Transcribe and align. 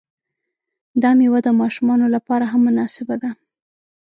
دا 1.01 1.11
میوه 1.19 1.39
د 1.43 1.47
ماشومانو 1.61 2.05
لپاره 2.15 2.45
هم 2.51 2.61
مناسبه 2.67 3.15
ده. 3.21 3.29